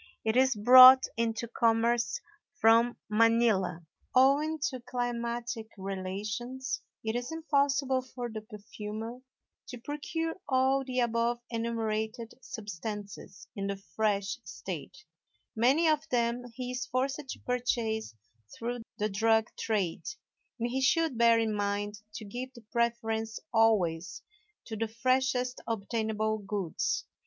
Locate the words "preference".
22.71-23.37